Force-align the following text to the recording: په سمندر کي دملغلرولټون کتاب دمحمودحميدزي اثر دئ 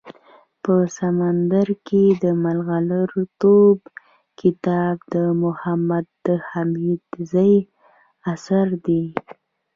په 0.63 0.73
سمندر 0.99 1.67
کي 1.87 2.03
دملغلرولټون 2.23 3.73
کتاب 4.41 4.95
دمحمودحميدزي 5.13 7.55
اثر 8.33 8.67
دئ 8.85 9.03